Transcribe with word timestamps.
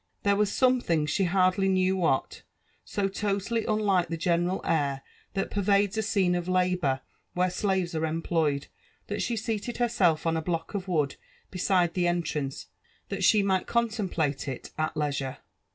There 0.23 0.35
was 0.35 0.51
something, 0.51 1.05
she 1.05 1.25
hardly 1.25 1.69
knew 1.69 1.95
what, 1.95 2.41
so 2.83 3.07
totally 3.07 3.65
unlike 3.65 4.07
the 4.07 4.17
generaHv 4.17 4.61
air 4.63 5.03
that 5.35 5.51
pervades 5.51 5.95
a 5.95 6.01
scene 6.01 6.33
6f 6.33 6.47
labour 6.47 7.01
wher» 7.35 7.51
slates 7.51 7.93
are 7.93 8.07
employed, 8.07 8.65
that 9.09 9.21
she 9.21 9.35
seated 9.37 9.77
herself 9.77 10.25
on 10.25 10.35
a 10.35 10.41
bk^k 10.41 10.73
of 10.73 10.87
wtfoA 10.87 11.17
be 11.51 11.59
side 11.59 11.93
the 11.93 12.07
entrance, 12.07 12.65
that 13.09 13.23
she 13.23 13.43
might 13.43 13.67
contemplate 13.67 14.47
it 14.47 14.71
at 14.75 14.97
leisure. 14.97 15.37